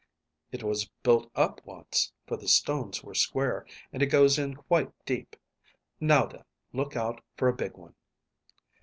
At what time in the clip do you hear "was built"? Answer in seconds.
0.63-1.29